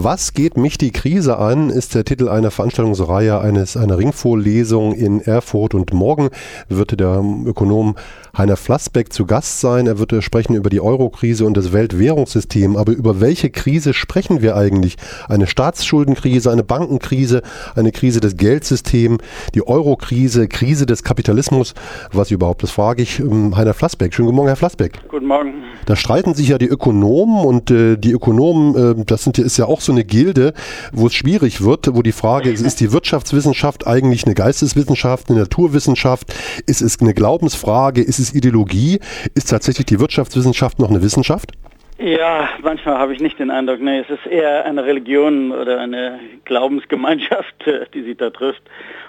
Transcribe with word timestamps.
Was 0.00 0.32
geht 0.32 0.56
mich 0.56 0.78
die 0.78 0.92
Krise 0.92 1.38
an, 1.38 1.70
ist 1.70 1.96
der 1.96 2.04
Titel 2.04 2.28
einer 2.28 2.52
Veranstaltungsreihe 2.52 3.40
eines, 3.40 3.76
einer 3.76 3.98
Ringvorlesung 3.98 4.94
in 4.94 5.20
Erfurt 5.20 5.74
und 5.74 5.92
morgen 5.92 6.28
wird 6.68 7.00
der 7.00 7.20
Ökonom 7.44 7.96
Heiner 8.36 8.56
Flassbeck 8.56 9.12
zu 9.12 9.26
Gast 9.26 9.60
sein. 9.60 9.88
Er 9.88 9.98
wird 9.98 10.14
sprechen 10.22 10.54
über 10.54 10.70
die 10.70 10.80
Eurokrise 10.80 11.44
und 11.44 11.56
das 11.56 11.72
Weltwährungssystem. 11.72 12.76
Aber 12.76 12.92
über 12.92 13.20
welche 13.20 13.50
Krise 13.50 13.92
sprechen 13.92 14.40
wir 14.40 14.54
eigentlich? 14.54 14.94
Eine 15.28 15.48
Staatsschuldenkrise, 15.48 16.52
eine 16.52 16.62
Bankenkrise, 16.62 17.42
eine 17.74 17.90
Krise 17.90 18.20
des 18.20 18.36
Geldsystems, 18.36 19.18
die 19.56 19.66
Eurokrise, 19.66 20.46
Krise 20.46 20.86
des 20.86 21.02
Kapitalismus. 21.02 21.74
Was 22.12 22.30
überhaupt, 22.30 22.62
das 22.62 22.70
frage 22.70 23.02
ich 23.02 23.18
ähm, 23.18 23.56
Heiner 23.56 23.74
Flassbeck. 23.74 24.14
Schönen 24.14 24.26
guten 24.26 24.36
Morgen, 24.36 24.48
Herr 24.48 24.56
Flassbeck. 24.56 25.00
Guten 25.08 25.26
Morgen. 25.26 25.54
Da 25.86 25.96
streiten 25.96 26.34
sich 26.34 26.48
ja 26.48 26.58
die 26.58 26.68
Ökonomen 26.68 27.44
und 27.44 27.72
äh, 27.72 27.96
die 27.96 28.12
Ökonomen, 28.12 29.00
äh, 29.00 29.04
das 29.04 29.24
sind, 29.24 29.38
ist 29.38 29.56
ja 29.56 29.64
auch 29.64 29.80
so 29.80 29.87
eine 29.92 30.04
Gilde, 30.04 30.54
wo 30.92 31.06
es 31.06 31.14
schwierig 31.14 31.62
wird, 31.62 31.94
wo 31.94 32.02
die 32.02 32.12
Frage 32.12 32.50
ist, 32.50 32.60
ist 32.60 32.80
die 32.80 32.92
Wirtschaftswissenschaft 32.92 33.86
eigentlich 33.86 34.24
eine 34.24 34.34
Geisteswissenschaft, 34.34 35.30
eine 35.30 35.40
Naturwissenschaft? 35.40 36.34
Ist 36.66 36.80
es 36.80 37.00
eine 37.00 37.14
Glaubensfrage? 37.14 38.02
Ist 38.02 38.18
es 38.18 38.34
Ideologie? 38.34 39.00
Ist 39.34 39.50
tatsächlich 39.50 39.86
die 39.86 40.00
Wirtschaftswissenschaft 40.00 40.78
noch 40.78 40.90
eine 40.90 41.02
Wissenschaft? 41.02 41.52
Ja, 41.98 42.48
manchmal 42.62 42.96
habe 42.96 43.12
ich 43.12 43.20
nicht 43.20 43.40
den 43.40 43.50
Eindruck, 43.50 43.80
nee, 43.80 43.98
es 43.98 44.08
ist 44.08 44.24
eher 44.24 44.64
eine 44.64 44.84
Religion 44.84 45.50
oder 45.50 45.80
eine 45.80 46.20
Glaubensgemeinschaft, 46.44 47.54
die 47.94 48.02
sie 48.02 48.14
da 48.14 48.30
trifft 48.30 48.62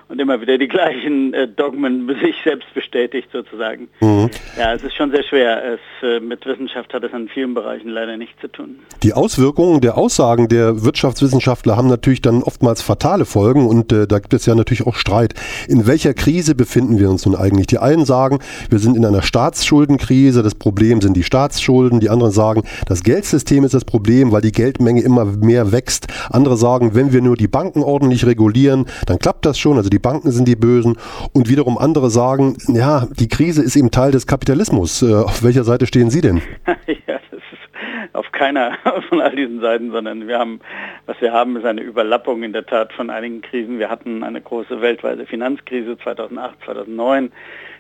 und 0.10 0.20
immer 0.20 0.42
wieder 0.42 0.58
die 0.58 0.68
gleichen 0.68 1.34
äh, 1.34 1.48
Dogmen 1.48 2.08
sich 2.22 2.36
selbst 2.44 2.74
bestätigt 2.74 3.30
sozusagen. 3.32 3.88
Mhm. 4.02 4.30
Ja, 4.58 4.74
es 4.74 4.84
ist 4.84 4.96
schon 4.96 5.12
sehr 5.12 5.24
schwer. 5.24 5.62
Es, 5.76 5.80
äh, 6.04 6.20
mit 6.20 6.46
Wissenschaft 6.46 6.94
hat 6.94 7.04
es 7.04 7.14
in 7.14 7.30
vielen 7.30 7.54
Bereichen 7.54 7.90
leider 7.90 8.18
nichts 8.18 8.42
zu 8.42 8.48
tun. 8.48 8.80
Die 9.04 9.14
Auswirkungen 9.14 9.82
der 9.82 9.98
Aussagen 9.98 10.48
der 10.48 10.84
Wirtschaftswissenschaftler 10.84 11.78
haben 11.78 11.88
natürlich 11.88 12.22
dann 12.22 12.42
oftmals 12.42 12.82
fatale 12.82 13.26
Folgen 13.26 13.68
und 13.68 13.92
äh, 13.92 14.08
da 14.08 14.18
gibt 14.20 14.34
es 14.34 14.48
ja 14.48 14.56
natürlich 14.56 14.86
auch 14.88 14.96
Streit. 14.96 15.36
In 15.68 15.86
welcher 15.86 16.16
Krise 16.16 16.56
befinden 16.56 16.98
wir 16.98 17.10
uns 17.10 17.26
nun 17.26 17.36
eigentlich? 17.36 17.68
Die 17.68 17.78
einen 17.78 18.06
sagen, 18.06 18.40
wir 18.70 18.80
sind 18.80 18.98
in 18.98 19.06
einer 19.06 19.22
Staatsschuldenkrise, 19.22 20.42
das 20.42 20.56
Problem 20.56 21.02
sind 21.02 21.16
die 21.16 21.24
Staatsschulden. 21.24 22.00
Die 22.00 22.10
anderen 22.10 22.32
sagen, 22.32 22.64
das 22.88 23.04
Geldsystem 23.04 23.64
ist 23.64 23.76
das 23.76 23.86
Problem, 23.86 24.32
weil 24.32 24.42
die 24.42 24.52
Geldmenge 24.52 25.02
immer 25.02 25.26
mehr 25.26 25.72
wächst. 25.72 26.08
Andere 26.32 26.58
sagen, 26.58 26.96
wenn 26.96 27.14
wir 27.14 27.22
nur 27.22 27.36
die 27.36 27.48
Banken 27.48 27.84
ordentlich 27.84 28.26
regulieren, 28.26 28.86
dann 29.06 29.20
klappt 29.20 29.46
das 29.46 29.60
schon. 29.60 29.78
Also 29.78 29.90
die 29.90 29.99
die 30.00 30.08
Banken 30.08 30.32
sind 30.32 30.48
die 30.48 30.56
Bösen 30.56 30.98
und 31.34 31.50
wiederum 31.50 31.78
andere 31.78 32.10
sagen, 32.10 32.56
ja, 32.70 33.06
die 33.20 33.28
Krise 33.28 33.62
ist 33.62 33.76
eben 33.76 33.92
Teil 33.92 34.12
des 34.12 34.28
Kapitalismus. 34.28 35.02
Äh, 35.02 35.14
auf 35.14 35.44
welcher 35.44 35.66
Seite 35.66 35.88
stehen 35.88 36.10
Sie 36.10 36.22
denn? 36.22 36.42
auf 38.14 38.32
keiner 38.32 38.78
von 39.10 39.20
all 39.20 39.36
diesen 39.36 39.60
Seiten, 39.60 39.92
sondern 39.92 40.26
wir 40.26 40.40
haben, 40.40 40.62
was 41.06 41.20
wir 41.20 41.34
haben, 41.34 41.58
ist 41.58 41.66
eine 41.66 41.82
Überlappung 41.82 42.44
in 42.44 42.54
der 42.54 42.66
Tat 42.66 42.94
von 42.94 43.10
einigen 43.10 43.42
Krisen. 43.42 43.78
Wir 43.78 43.90
hatten 43.90 44.24
eine 44.24 44.40
große 44.40 44.80
weltweite 44.80 45.26
Finanzkrise 45.26 45.98
2008, 45.98 46.56
2009. 46.64 47.34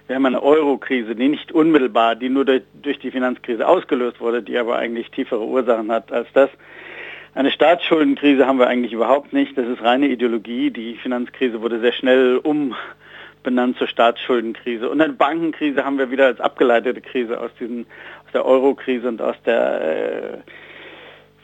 Wir 0.07 0.15
haben 0.17 0.25
eine 0.25 0.43
Euro-Krise, 0.43 1.15
die 1.15 1.29
nicht 1.29 1.53
unmittelbar, 1.53 2.15
die 2.15 2.27
nur 2.27 2.43
durch, 2.43 2.63
durch 2.81 2.99
die 2.99 3.11
Finanzkrise 3.11 3.65
ausgelöst 3.65 4.19
wurde, 4.19 4.43
die 4.43 4.57
aber 4.57 4.75
eigentlich 4.75 5.09
tiefere 5.11 5.45
Ursachen 5.45 5.89
hat 5.89 6.11
als 6.11 6.27
das. 6.33 6.49
Eine 7.39 7.51
Staatsschuldenkrise 7.51 8.45
haben 8.45 8.59
wir 8.59 8.67
eigentlich 8.67 8.91
überhaupt 8.91 9.31
nicht. 9.31 9.57
Das 9.57 9.65
ist 9.65 9.81
reine 9.81 10.09
Ideologie. 10.09 10.71
Die 10.71 10.95
Finanzkrise 10.95 11.61
wurde 11.61 11.79
sehr 11.79 11.93
schnell 11.93 12.35
umbenannt 12.35 13.77
zur 13.77 13.87
Staatsschuldenkrise. 13.87 14.89
Und 14.89 14.99
eine 14.99 15.13
Bankenkrise 15.13 15.85
haben 15.85 15.97
wir 15.97 16.11
wieder 16.11 16.25
als 16.25 16.41
abgeleitete 16.41 16.99
Krise 16.99 17.39
aus, 17.39 17.51
diesen, 17.57 17.85
aus 18.25 18.33
der 18.33 18.45
Euro-Krise 18.45 19.07
und 19.07 19.21
aus 19.21 19.37
der 19.45 19.81
äh, 19.81 20.37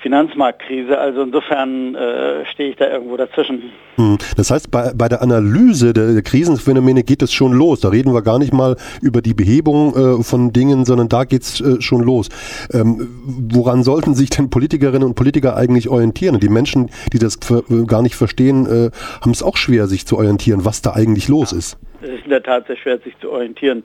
Finanzmarktkrise. 0.06 1.00
Also 1.00 1.23
insofern 1.23 1.95
äh, 1.95 2.45
stehe 2.45 2.70
ich 2.70 2.75
da 2.75 2.92
irgendwo 2.92 3.17
dazwischen. 3.17 3.72
Hm. 3.95 4.20
Das 4.38 4.52
heißt, 4.52 4.70
bei, 4.70 4.92
bei 4.95 5.09
der 5.09 5.23
Analyse 5.23 5.94
der, 5.94 6.22
Krisenphänomene 6.22 7.02
geht 7.02 7.23
es 7.23 7.34
schon 7.34 7.53
los. 7.53 7.80
Da 7.80 7.89
reden 7.89 8.14
wir 8.14 8.22
gar 8.22 8.38
nicht 8.38 8.53
mal 8.53 8.76
über 9.02 9.23
die 9.23 9.33
Behebung 9.33 9.95
äh, 9.95 10.23
von 10.23 10.54
Dingen, 10.54 10.86
sondern 10.86 11.10
da 11.10 11.23
geht 11.23 11.42
es 11.42 11.60
äh, 11.60 11.82
schon 11.82 12.04
los. 12.04 12.30
Ähm, 12.71 13.08
woran 13.52 13.82
sollten 13.82 14.14
sich 14.14 14.30
denn 14.30 14.52
Politikerinnen 14.52 15.08
und 15.08 15.15
Politiker 15.15 15.55
eigentlich 15.55 15.89
orientieren? 15.89 16.39
Die 16.39 16.49
Menschen, 16.49 16.92
die 17.11 17.17
das 17.17 17.39
gar 17.88 18.04
nicht 18.04 18.15
verstehen, 18.15 18.67
äh, 18.67 18.92
haben 19.21 19.32
es 19.32 19.42
auch 19.42 19.58
schwer, 19.58 19.88
sich 19.88 20.05
zu 20.05 20.17
orientieren, 20.17 20.65
was 20.65 20.83
da 20.83 20.94
eigentlich 20.94 21.30
los 21.30 21.52
ist. 21.52 21.80
Es 22.04 22.10
ist 22.10 22.26
in 22.26 22.30
der 22.30 22.44
Tat 22.44 22.67
sehr 22.67 22.77
schwer, 22.77 22.99
sich 22.99 23.17
zu 23.20 23.32
orientieren 23.32 23.83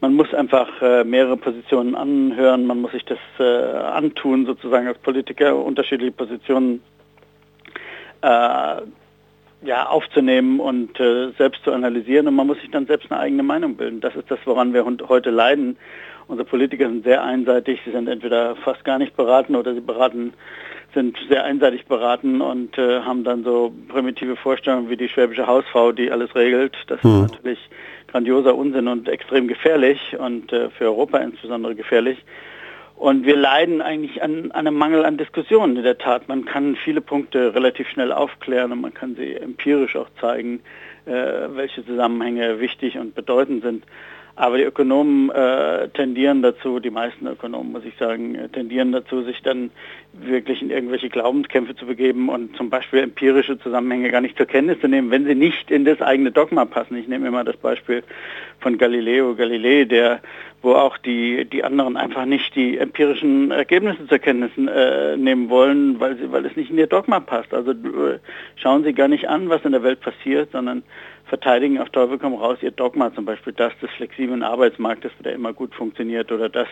man 0.00 0.14
muss 0.14 0.32
einfach 0.32 0.68
äh, 0.80 1.04
mehrere 1.04 1.36
Positionen 1.36 1.94
anhören, 1.94 2.66
man 2.66 2.80
muss 2.80 2.92
sich 2.92 3.04
das 3.04 3.18
äh, 3.38 3.44
antun, 3.44 4.46
sozusagen 4.46 4.86
als 4.86 4.98
Politiker, 4.98 5.56
unterschiedliche 5.56 6.12
Positionen 6.12 6.82
äh, 8.22 8.82
ja, 9.62 9.86
aufzunehmen 9.86 10.58
und 10.58 10.98
äh, 10.98 11.32
selbst 11.36 11.62
zu 11.64 11.72
analysieren 11.72 12.28
und 12.28 12.34
man 12.34 12.46
muss 12.46 12.60
sich 12.60 12.70
dann 12.70 12.86
selbst 12.86 13.10
eine 13.12 13.20
eigene 13.20 13.42
Meinung 13.42 13.76
bilden. 13.76 14.00
Das 14.00 14.16
ist 14.16 14.30
das, 14.30 14.38
woran 14.46 14.72
wir 14.72 14.86
heute 15.08 15.30
leiden. 15.30 15.76
Unsere 16.30 16.48
Politiker 16.48 16.88
sind 16.88 17.02
sehr 17.02 17.24
einseitig, 17.24 17.80
sie 17.84 17.90
sind 17.90 18.06
entweder 18.06 18.54
fast 18.54 18.84
gar 18.84 18.98
nicht 18.98 19.16
beraten 19.16 19.56
oder 19.56 19.74
sie 19.74 19.80
beraten 19.80 20.32
sind 20.94 21.18
sehr 21.28 21.42
einseitig 21.42 21.86
beraten 21.86 22.40
und 22.40 22.78
äh, 22.78 23.00
haben 23.00 23.24
dann 23.24 23.42
so 23.42 23.72
primitive 23.88 24.36
Vorstellungen 24.36 24.88
wie 24.90 24.96
die 24.96 25.08
schwäbische 25.08 25.48
Hausfrau, 25.48 25.90
die 25.90 26.12
alles 26.12 26.32
regelt. 26.36 26.76
Das 26.86 27.02
mhm. 27.02 27.24
ist 27.24 27.32
natürlich 27.32 27.70
grandioser 28.06 28.54
Unsinn 28.54 28.86
und 28.86 29.08
extrem 29.08 29.48
gefährlich 29.48 30.16
und 30.20 30.52
äh, 30.52 30.70
für 30.70 30.84
Europa 30.84 31.18
insbesondere 31.18 31.74
gefährlich. 31.74 32.24
Und 32.94 33.26
wir 33.26 33.36
leiden 33.36 33.82
eigentlich 33.82 34.22
an, 34.22 34.52
an, 34.52 34.68
einem 34.68 34.76
Mangel 34.76 35.04
an 35.04 35.16
Diskussionen 35.16 35.76
in 35.76 35.82
der 35.82 35.98
Tat. 35.98 36.28
Man 36.28 36.44
kann 36.44 36.76
viele 36.76 37.00
Punkte 37.00 37.56
relativ 37.56 37.88
schnell 37.88 38.12
aufklären 38.12 38.70
und 38.70 38.80
man 38.82 38.94
kann 38.94 39.16
sie 39.16 39.34
empirisch 39.34 39.96
auch 39.96 40.08
zeigen, 40.20 40.60
äh, 41.06 41.12
welche 41.48 41.84
Zusammenhänge 41.84 42.60
wichtig 42.60 42.98
und 42.98 43.16
bedeutend 43.16 43.64
sind. 43.64 43.84
Aber 44.40 44.56
die 44.56 44.64
Ökonomen 44.64 45.28
äh, 45.28 45.90
tendieren 45.90 46.40
dazu, 46.40 46.80
die 46.80 46.88
meisten 46.88 47.26
Ökonomen, 47.26 47.72
muss 47.72 47.84
ich 47.84 47.94
sagen, 47.98 48.34
äh, 48.36 48.48
tendieren 48.48 48.90
dazu, 48.90 49.22
sich 49.22 49.42
dann 49.42 49.70
wirklich 50.14 50.62
in 50.62 50.70
irgendwelche 50.70 51.10
Glaubenskämpfe 51.10 51.76
zu 51.76 51.84
begeben 51.84 52.30
und 52.30 52.56
zum 52.56 52.70
Beispiel 52.70 53.00
empirische 53.00 53.58
Zusammenhänge 53.58 54.10
gar 54.10 54.22
nicht 54.22 54.38
zur 54.38 54.46
Kenntnis 54.46 54.80
zu 54.80 54.88
nehmen, 54.88 55.10
wenn 55.10 55.26
sie 55.26 55.34
nicht 55.34 55.70
in 55.70 55.84
das 55.84 56.00
eigene 56.00 56.32
Dogma 56.32 56.64
passen. 56.64 56.96
Ich 56.96 57.06
nehme 57.06 57.28
immer 57.28 57.44
das 57.44 57.58
Beispiel 57.58 58.02
von 58.60 58.78
Galileo 58.78 59.34
Galilei, 59.34 59.84
der, 59.84 60.20
wo 60.62 60.72
auch 60.72 60.96
die, 60.96 61.44
die 61.44 61.62
anderen 61.62 61.98
einfach 61.98 62.24
nicht 62.24 62.54
die 62.54 62.78
empirischen 62.78 63.50
Ergebnisse 63.50 64.06
zur 64.06 64.20
Kenntnis 64.20 64.52
äh, 64.56 65.18
nehmen 65.18 65.50
wollen, 65.50 66.00
weil, 66.00 66.16
sie, 66.16 66.32
weil 66.32 66.46
es 66.46 66.56
nicht 66.56 66.70
in 66.70 66.78
ihr 66.78 66.86
Dogma 66.86 67.20
passt. 67.20 67.52
Also 67.52 67.72
äh, 67.72 68.20
schauen 68.56 68.84
Sie 68.84 68.94
gar 68.94 69.08
nicht 69.08 69.28
an, 69.28 69.50
was 69.50 69.66
in 69.66 69.72
der 69.72 69.82
Welt 69.82 70.00
passiert, 70.00 70.52
sondern 70.52 70.82
verteidigen 71.30 71.78
auf 71.78 71.88
Teufel 71.88 72.18
komm 72.18 72.34
raus 72.34 72.58
ihr 72.60 72.72
Dogma, 72.72 73.14
zum 73.14 73.24
Beispiel 73.24 73.54
das 73.54 73.72
des 73.80 73.88
flexiblen 73.92 74.42
Arbeitsmarktes, 74.42 75.12
der 75.24 75.32
immer 75.32 75.54
gut 75.54 75.74
funktioniert, 75.74 76.30
oder 76.30 76.50
das 76.50 76.66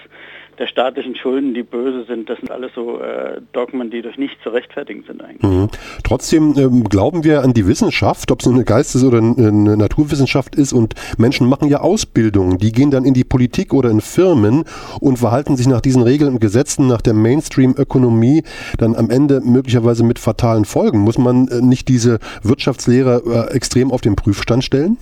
der 0.59 0.67
staatlichen 0.67 1.15
Schulden, 1.15 1.55
die 1.55 1.63
böse 1.63 2.05
sind. 2.05 2.29
Das 2.29 2.39
sind 2.41 2.51
alles 2.51 2.73
so 2.75 3.01
äh, 3.01 3.41
Dogmen, 3.53 3.91
die 3.91 4.03
durch 4.03 4.19
nichts 4.19 4.43
zu 4.43 4.51
rechtfertigen 4.51 5.05
sind 5.07 5.23
eigentlich. 5.23 5.43
Mhm. 5.43 5.69
Trotzdem 6.03 6.55
ähm, 6.59 6.85
glauben 6.85 7.23
wir 7.23 7.43
an 7.43 7.55
die 7.55 7.69
Wissenschaft, 7.69 8.33
ob 8.33 8.41
es 8.41 8.49
eine 8.49 8.65
Geistes- 8.65 9.05
oder 9.05 9.19
eine 9.19 9.77
Naturwissenschaft 9.77 10.57
ist, 10.57 10.73
und 10.73 10.95
Menschen 11.17 11.49
machen 11.49 11.69
ja 11.69 11.79
Ausbildungen, 11.81 12.59
die 12.59 12.73
gehen 12.73 12.91
dann 12.91 13.05
in 13.05 13.15
die 13.15 13.23
Politik 13.23 13.73
oder 13.73 13.91
in 13.91 14.01
Firmen 14.01 14.65
und 15.01 15.21
verhalten 15.21 15.57
sich 15.57 15.69
nach 15.69 15.81
diesen 15.81 16.03
Regeln 16.03 16.35
und 16.35 16.41
Gesetzen, 16.41 16.89
nach 16.89 17.03
der 17.03 17.15
Mainstream-Ökonomie, 17.15 18.43
dann 18.79 18.97
am 18.97 19.11
Ende 19.11 19.41
möglicherweise 19.45 20.03
mit 20.03 20.19
fatalen 20.19 20.65
Folgen. 20.65 20.99
Muss 20.99 21.19
man 21.19 21.47
äh, 21.47 21.61
nicht 21.61 21.87
diese 21.87 22.19
Wirtschaftslehre 22.43 23.23
äh, 23.25 23.55
extrem 23.55 23.93
auf 23.93 24.01
den 24.01 24.17
Prüfstand 24.17 24.48
Stand 24.49 24.65
stellen? 24.65 24.97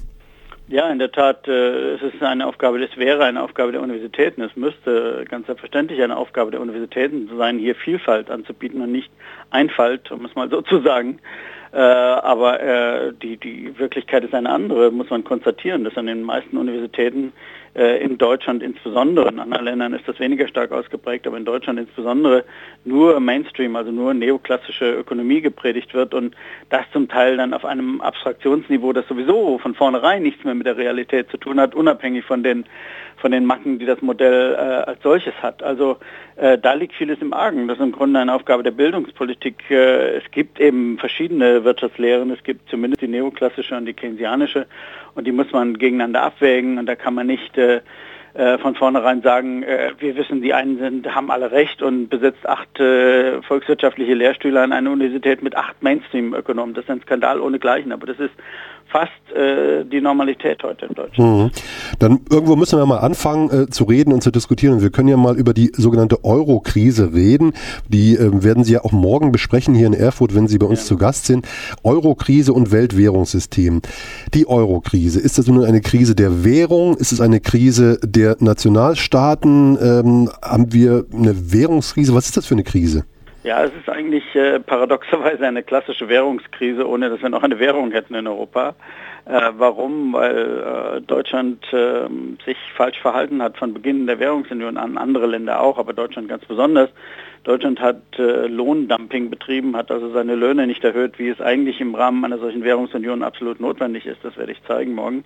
Ja, 0.67 0.91
in 0.91 0.99
der 0.99 1.12
Tat, 1.12 1.47
äh, 1.47 1.95
es 1.95 2.03
ist 2.03 2.21
eine 2.21 2.49
Aufgabe, 2.49 2.83
es 2.83 2.97
wäre 2.97 3.23
eine 3.23 3.41
Aufgabe 3.41 3.71
der 3.71 3.81
Universitäten. 3.81 4.43
Es 4.43 4.57
müsste 4.57 5.25
ganz 5.29 5.47
selbstverständlich 5.47 6.03
eine 6.03 6.17
Aufgabe 6.17 6.51
der 6.51 6.61
Universitäten 6.61 7.31
sein, 7.39 7.57
hier 7.61 7.77
Vielfalt 7.77 8.29
anzubieten 8.29 8.81
und 8.81 8.91
nicht 8.91 9.09
Einfalt, 9.51 10.11
um 10.11 10.25
es 10.25 10.34
mal 10.34 10.51
so 10.51 10.62
zu 10.62 10.81
sagen. 10.81 11.21
Äh, 11.72 11.78
aber 11.78 12.60
äh, 12.60 13.13
die, 13.22 13.37
die 13.37 13.78
Wirklichkeit 13.78 14.25
ist 14.25 14.34
eine 14.34 14.51
andere, 14.51 14.91
muss 14.91 15.10
man 15.10 15.22
konstatieren, 15.22 15.84
dass 15.84 15.97
an 15.97 16.07
den 16.07 16.25
meisten 16.25 16.57
Universitäten 16.57 17.33
in 17.77 18.17
Deutschland 18.17 18.63
insbesondere, 18.63 19.28
in 19.28 19.39
anderen 19.39 19.65
Ländern 19.67 19.93
ist 19.93 20.09
das 20.09 20.19
weniger 20.19 20.49
stark 20.49 20.73
ausgeprägt, 20.73 21.27
aber 21.27 21.37
in 21.37 21.45
Deutschland 21.45 21.78
insbesondere 21.78 22.45
nur 22.87 23.21
Mainstream, 23.21 23.77
also 23.77 23.93
nur 23.93 24.15
neoklassische 24.15 24.95
Ökonomie 24.95 25.43
gepredigt 25.43 25.93
wird 25.93 26.15
und 26.15 26.34
das 26.71 26.84
zum 26.93 27.07
Teil 27.09 27.37
dann 27.37 27.53
auf 27.53 27.67
einem 27.67 28.01
Abstraktionsniveau, 28.01 28.95
das 28.95 29.07
sowieso 29.09 29.59
von 29.59 29.75
vornherein 29.75 30.23
nichts 30.23 30.43
mehr 30.43 30.55
mit 30.55 30.67
der 30.67 30.78
Realität 30.78 31.31
zu 31.31 31.37
tun 31.37 31.61
hat, 31.61 31.75
unabhängig 31.75 32.25
von 32.25 32.43
den 32.43 32.65
von 33.16 33.33
den 33.33 33.45
Macken, 33.45 33.78
die 33.78 33.86
das 33.86 34.03
Modell 34.03 34.54
äh, 34.54 34.91
als 34.91 35.03
solches 35.03 35.34
hat. 35.42 35.63
Also 35.63 35.97
äh, 36.36 36.59
da 36.59 36.74
liegt 36.74 36.95
vieles 36.95 37.21
im 37.21 37.33
Argen. 37.33 37.68
Das 37.68 37.78
ist 37.78 37.84
im 37.84 37.92
Grunde 37.92 38.21
eine 38.21 38.34
Aufgabe 38.34 38.63
der 38.63 38.71
Bildungspolitik. 38.71 39.71
Äh, 39.71 40.16
es 40.16 40.30
gibt 40.30 40.60
eben 40.60 40.98
verschiedene 40.98 41.65
Wirtschaftslehren. 41.65 42.30
Es 42.30 42.42
gibt 42.45 42.68
zumindest 42.68 43.03
die 43.03 43.09
neoklassische 43.09 43.77
und 43.77 43.86
die 43.86 43.95
keynesianische 43.95 44.66
und 45.15 45.27
die 45.27 45.33
muss 45.33 45.51
man 45.53 45.78
gegeneinander 45.78 46.22
abwägen 46.22 46.78
und 46.78 46.86
da 46.86 46.95
kann 46.95 47.15
man 47.15 47.27
nicht 47.27 47.59
äh, 48.36 48.59
von 48.59 48.74
vornherein 48.74 49.22
sagen, 49.22 49.62
äh, 49.62 49.92
wir 49.98 50.16
wissen, 50.16 50.42
die 50.42 50.53
einen 50.53 50.78
sind, 50.78 51.15
haben 51.15 51.30
alle 51.30 51.53
recht 51.53 51.83
und 51.83 52.09
besitzt 52.09 52.47
acht 52.47 52.78
äh, 52.78 53.41
volkswirtschaftliche 53.42 54.15
Lehrstühle 54.15 54.60
an 54.60 54.72
einer 54.72 54.91
Universität 54.91 55.42
mit 55.42 55.56
acht 55.56 55.83
Mainstream-Ökonomen. 55.83 56.74
Das 56.74 56.84
ist 56.84 56.91
ein 56.91 57.00
Skandal 57.00 57.41
ohnegleichen, 57.41 57.92
aber 57.92 58.06
das 58.06 58.18
ist 58.18 58.34
fast 58.88 59.36
äh, 59.36 59.84
die 59.84 60.00
Normalität 60.00 60.62
heute 60.62 60.86
in 60.86 60.94
Deutschland. 60.94 61.18
Mhm. 61.18 61.50
Dann 61.98 62.21
irgendwo 62.30 62.56
müssen 62.56 62.78
wir 62.78 62.86
mal 62.86 62.98
anfangen 62.98 63.50
äh, 63.50 63.66
zu 63.68 63.84
reden 63.84 64.12
und 64.12 64.22
zu 64.22 64.30
diskutieren. 64.30 64.74
Und 64.74 64.83
wir 64.83 64.91
können 64.91 65.09
ja 65.09 65.16
mal 65.16 65.36
über 65.36 65.54
die 65.54 65.72
sogenannte 65.74 66.24
Euro-Krise 66.24 67.12
reden. 67.12 67.53
Die 67.88 68.15
äh, 68.16 68.30
werden 68.44 68.65
Sie 68.65 68.74
ja 68.74 68.84
auch 68.84 68.92
morgen 68.92 69.33
besprechen 69.33 69.74
hier 69.74 69.86
in 69.86 69.92
Erfurt, 69.92 70.34
wenn 70.34 70.47
Sie 70.48 70.59
bei 70.59 70.66
uns 70.66 70.80
ja. 70.80 70.86
zu 70.86 70.97
Gast 70.97 71.27
sind. 71.27 71.47
Euro-Krise 71.83 72.53
und 72.53 72.71
Weltwährungssystem. 72.71 73.83
Die 74.34 74.48
Euro-Krise, 74.48 75.21
ist 75.21 75.38
das 75.38 75.47
nun 75.48 75.65
eine 75.65 75.80
Krise 75.80 76.15
der 76.15 76.44
Währung? 76.44 76.97
Ist 76.97 77.12
es 77.12 77.21
eine 77.21 77.41
Krise 77.41 77.98
der 78.03 78.26
Nationalstaaten? 78.41 79.78
Ähm, 79.81 80.31
haben 80.43 80.73
wir 80.73 81.05
eine 81.13 81.53
Währungskrise? 81.53 82.15
Was 82.15 82.27
ist 82.27 82.37
das 82.37 82.47
für 82.47 82.55
eine 82.55 82.65
Krise? 82.65 83.05
Ja, 83.45 83.63
es 83.63 83.71
ist 83.81 83.89
eigentlich 83.89 84.25
äh, 84.34 84.59
paradoxerweise 84.59 85.47
eine 85.47 85.63
klassische 85.63 86.09
Währungskrise, 86.09 86.89
ohne 86.89 87.11
dass 87.11 87.23
wir 87.23 87.28
noch 87.28 87.45
eine 87.45 87.61
Währung 87.61 87.93
hätten 87.93 88.17
in 88.17 88.27
Europa. 88.27 88.75
Äh, 89.25 89.53
warum? 89.57 90.13
Weil 90.13 90.97
äh, 90.97 91.01
Deutschland 91.01 91.65
ähm, 91.73 92.39
sich 92.45 92.57
falsch 92.77 92.99
verhalten 93.01 93.41
hat 93.43 93.57
von 93.57 93.73
Beginn 93.73 94.07
der 94.07 94.19
Währungsunion 94.19 94.77
an, 94.77 94.99
andere 94.99 95.27
Länder 95.27 95.61
auch, 95.61 95.79
aber 95.79 95.93
Deutschland 95.93 96.29
ganz 96.29 96.45
besonders. 96.45 96.91
Deutschland 97.45 97.79
hat 97.81 98.03
äh, 98.19 98.49
Lohndumping 98.49 99.31
betrieben, 99.31 99.77
hat 99.77 99.93
also 99.93 100.11
seine 100.11 100.34
Löhne 100.34 100.67
nicht 100.67 100.83
erhöht, 100.83 101.19
wie 101.21 101.29
es 101.29 101.41
eigentlich 101.41 101.81
im 101.81 101.95
Rahmen 101.95 102.25
einer 102.25 102.39
solchen 102.39 102.65
Währungsunion 102.65 103.22
absolut 103.22 103.61
notwendig 103.61 104.07
ist. 104.07 104.19
Das 104.25 104.37
werde 104.37 104.51
ich 104.51 104.63
zeigen 104.65 104.95
morgen. 104.95 105.25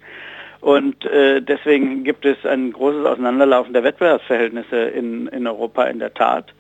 Und 0.60 1.04
äh, 1.06 1.40
deswegen 1.40 2.04
gibt 2.04 2.24
es 2.26 2.44
ein 2.44 2.72
großes 2.72 3.06
Auseinanderlaufen 3.06 3.72
der 3.72 3.82
Wettbewerbsverhältnisse 3.82 4.76
in, 4.76 5.26
in 5.28 5.46
Europa 5.46 5.84
in 5.84 5.98
der 5.98 6.12
Tat. 6.12 6.52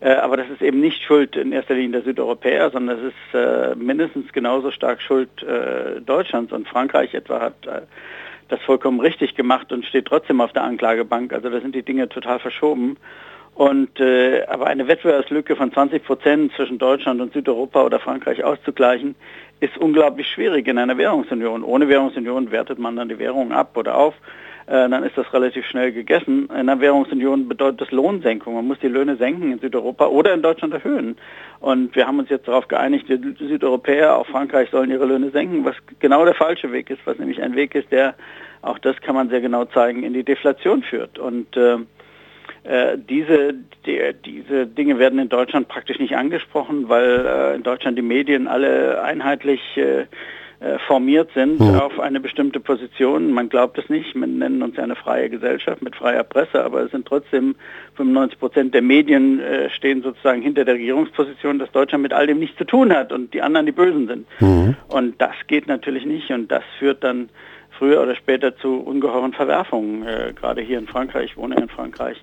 Äh, 0.00 0.14
aber 0.14 0.36
das 0.36 0.50
ist 0.50 0.60
eben 0.60 0.80
nicht 0.80 1.02
Schuld 1.02 1.36
in 1.36 1.52
erster 1.52 1.74
Linie 1.74 1.92
der 1.92 2.02
Südeuropäer, 2.02 2.70
sondern 2.70 2.98
das 2.98 3.06
ist 3.06 3.34
äh, 3.34 3.74
mindestens 3.74 4.30
genauso 4.32 4.70
stark 4.70 5.00
Schuld 5.00 5.42
äh, 5.42 6.00
Deutschlands. 6.02 6.52
Und 6.52 6.68
Frankreich 6.68 7.14
etwa 7.14 7.40
hat 7.40 7.66
äh, 7.66 7.82
das 8.48 8.60
vollkommen 8.60 9.00
richtig 9.00 9.34
gemacht 9.34 9.72
und 9.72 9.86
steht 9.86 10.06
trotzdem 10.06 10.40
auf 10.40 10.52
der 10.52 10.64
Anklagebank. 10.64 11.32
Also 11.32 11.48
da 11.48 11.60
sind 11.60 11.74
die 11.74 11.82
Dinge 11.82 12.08
total 12.08 12.38
verschoben. 12.38 12.98
Und 13.54 13.98
äh, 14.00 14.44
aber 14.48 14.66
eine 14.66 14.86
Wettbewerbslücke 14.86 15.56
von 15.56 15.72
20 15.72 16.04
Prozent 16.04 16.52
zwischen 16.56 16.76
Deutschland 16.76 17.22
und 17.22 17.32
Südeuropa 17.32 17.84
oder 17.84 17.98
Frankreich 18.00 18.44
auszugleichen, 18.44 19.14
ist 19.60 19.76
unglaublich 19.78 20.28
schwierig 20.28 20.68
in 20.68 20.78
einer 20.78 20.98
Währungsunion. 20.98 21.62
Ohne 21.64 21.88
Währungsunion 21.88 22.50
wertet 22.50 22.78
man 22.78 22.96
dann 22.96 23.08
die 23.08 23.18
Währung 23.18 23.52
ab 23.52 23.76
oder 23.76 23.96
auf. 23.96 24.14
Äh, 24.66 24.88
dann 24.88 25.04
ist 25.04 25.16
das 25.16 25.32
relativ 25.32 25.64
schnell 25.66 25.92
gegessen. 25.92 26.48
In 26.48 26.66
der 26.66 26.80
Währungsunion 26.80 27.48
bedeutet 27.48 27.80
das 27.80 27.90
Lohnsenkung. 27.92 28.54
Man 28.54 28.66
muss 28.66 28.78
die 28.80 28.88
Löhne 28.88 29.16
senken 29.16 29.52
in 29.52 29.60
Südeuropa 29.60 30.06
oder 30.06 30.34
in 30.34 30.42
Deutschland 30.42 30.74
erhöhen. 30.74 31.16
Und 31.60 31.94
wir 31.94 32.06
haben 32.06 32.18
uns 32.18 32.28
jetzt 32.28 32.48
darauf 32.48 32.66
geeinigt, 32.66 33.06
die 33.08 33.46
Südeuropäer, 33.46 34.16
auch 34.16 34.26
Frankreich, 34.26 34.68
sollen 34.70 34.90
ihre 34.90 35.06
Löhne 35.06 35.30
senken, 35.30 35.64
was 35.64 35.76
genau 36.00 36.24
der 36.24 36.34
falsche 36.34 36.72
Weg 36.72 36.90
ist, 36.90 37.00
was 37.04 37.18
nämlich 37.18 37.40
ein 37.42 37.54
Weg 37.54 37.74
ist, 37.74 37.90
der, 37.92 38.14
auch 38.62 38.78
das 38.78 39.00
kann 39.00 39.14
man 39.14 39.28
sehr 39.28 39.40
genau 39.40 39.64
zeigen, 39.66 40.02
in 40.02 40.12
die 40.12 40.24
Deflation 40.24 40.82
führt. 40.82 41.18
Und 41.18 41.56
äh, 41.56 41.78
äh 42.66 42.98
diese, 42.98 43.54
die, 43.86 44.00
diese 44.24 44.66
Dinge 44.66 44.98
werden 44.98 45.18
in 45.18 45.28
Deutschland 45.28 45.68
praktisch 45.68 45.98
nicht 45.98 46.16
angesprochen, 46.16 46.88
weil 46.88 47.26
äh, 47.26 47.54
in 47.56 47.62
Deutschland 47.62 47.96
die 47.96 48.02
Medien 48.02 48.48
alle 48.48 49.02
einheitlich 49.02 49.60
äh, 49.76 50.06
äh, 50.58 50.78
formiert 50.86 51.28
sind 51.34 51.60
mhm. 51.60 51.74
auf 51.74 52.00
eine 52.00 52.18
bestimmte 52.18 52.60
Position. 52.60 53.30
Man 53.30 53.50
glaubt 53.50 53.76
es 53.76 53.90
nicht, 53.90 54.14
wir 54.14 54.26
nennen 54.26 54.62
uns 54.62 54.74
ja 54.76 54.84
eine 54.84 54.96
freie 54.96 55.28
Gesellschaft 55.28 55.82
mit 55.82 55.94
freier 55.94 56.24
Presse, 56.24 56.64
aber 56.64 56.80
es 56.80 56.90
sind 56.92 57.06
trotzdem 57.06 57.56
95 57.96 58.38
Prozent 58.38 58.74
der 58.74 58.80
Medien 58.80 59.38
äh, 59.38 59.68
stehen 59.68 60.00
sozusagen 60.02 60.40
hinter 60.40 60.64
der 60.64 60.76
Regierungsposition, 60.76 61.58
dass 61.58 61.70
Deutschland 61.72 62.00
mit 62.00 62.14
all 62.14 62.26
dem 62.26 62.38
nichts 62.38 62.56
zu 62.56 62.64
tun 62.64 62.90
hat 62.90 63.12
und 63.12 63.34
die 63.34 63.42
anderen 63.42 63.66
die 63.66 63.72
Bösen 63.72 64.06
sind. 64.08 64.26
Mhm. 64.40 64.76
Und 64.88 65.20
das 65.20 65.34
geht 65.46 65.66
natürlich 65.66 66.06
nicht 66.06 66.30
und 66.30 66.50
das 66.50 66.64
führt 66.78 67.04
dann 67.04 67.28
früher 67.78 68.00
oder 68.02 68.16
später 68.16 68.56
zu 68.56 68.80
ungeheuren 68.80 69.34
Verwerfungen, 69.34 70.06
äh, 70.06 70.32
gerade 70.34 70.62
hier 70.62 70.78
in 70.78 70.86
Frankreich, 70.86 71.32
ich 71.32 71.36
wohne 71.36 71.56
in 71.56 71.68
Frankreich, 71.68 72.16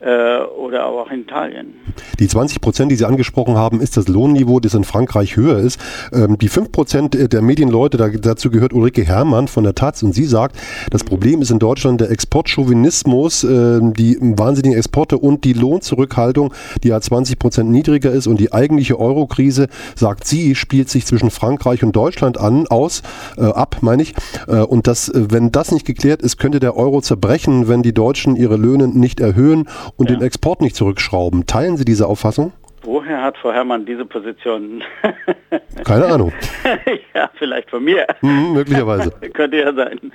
äh, 0.00 0.38
oder 0.38 0.86
auch 0.86 1.10
in 1.10 1.22
Italien. 1.22 1.74
Die 2.18 2.28
20 2.28 2.60
Prozent, 2.60 2.92
die 2.92 2.96
Sie 2.96 3.04
angesprochen 3.04 3.56
haben, 3.56 3.80
ist 3.80 3.96
das 3.96 4.08
Lohnniveau, 4.08 4.60
das 4.60 4.74
in 4.74 4.84
Frankreich 4.84 5.36
höher 5.36 5.58
ist. 5.58 5.80
Ähm, 6.12 6.38
die 6.38 6.48
5 6.48 6.72
Prozent 6.72 7.32
der 7.32 7.42
Medienleute, 7.42 7.96
da, 7.96 8.08
dazu 8.08 8.50
gehört 8.50 8.72
Ulrike 8.72 9.02
Herrmann 9.04 9.48
von 9.48 9.64
der 9.64 9.74
Taz 9.74 10.02
und 10.02 10.12
sie 10.12 10.24
sagt, 10.24 10.56
das 10.90 11.04
Problem 11.04 11.42
ist 11.42 11.50
in 11.50 11.58
Deutschland 11.58 12.00
der 12.00 12.10
Exportchauvinismus, 12.10 13.44
äh, 13.44 13.80
die 13.82 14.18
wahnsinnigen 14.20 14.78
Exporte 14.78 15.18
und 15.18 15.44
die 15.44 15.52
Lohnzurückhaltung, 15.52 16.54
die 16.82 16.88
ja 16.88 17.00
20 17.00 17.38
Prozent 17.38 17.70
niedriger 17.70 18.10
ist 18.10 18.26
und 18.26 18.38
die 18.38 18.52
eigentliche 18.52 18.98
Eurokrise, 18.98 19.68
sagt 19.96 20.26
sie, 20.26 20.54
spielt 20.54 20.88
sich 20.88 21.06
zwischen 21.06 21.30
Frankreich 21.30 21.82
und 21.82 21.94
Deutschland 21.94 22.38
an, 22.38 22.66
aus, 22.68 23.02
äh, 23.36 23.42
ab, 23.42 23.78
meine 23.80 24.02
ich. 24.02 24.14
Äh, 24.46 24.60
und 24.60 24.86
das, 24.86 25.08
äh, 25.08 25.26
wenn 25.30 25.50
das 25.50 25.72
nicht 25.72 25.86
geklärt 25.86 26.22
ist, 26.22 26.38
könnte 26.38 26.60
der 26.60 26.76
Euro 26.76 27.00
zerbrechen, 27.00 27.68
wenn 27.68 27.82
die 27.82 27.94
Deutschen 27.94 28.36
ihre 28.36 28.56
Löhne 28.56 28.88
nicht 28.88 29.20
erhöhen 29.20 29.68
und 29.96 30.10
ja. 30.10 30.16
den 30.16 30.24
Export 30.24 30.60
nicht 30.60 30.76
zurückschrauben. 30.76 31.46
Teilen 31.46 31.76
Sie 31.76 31.84
diese 31.84 32.06
Auffassung? 32.06 32.52
Woher 32.82 33.22
hat 33.22 33.36
Frau 33.36 33.52
Herrmann 33.52 33.84
diese 33.84 34.04
Position? 34.04 34.82
Keine 35.84 36.06
Ahnung. 36.06 36.32
ja, 37.14 37.28
vielleicht 37.34 37.70
von 37.70 37.84
mir. 37.84 38.06
Mhm, 38.22 38.52
möglicherweise. 38.54 39.10
Könnte 39.34 39.58
ja 39.58 39.74
sein. 39.74 40.12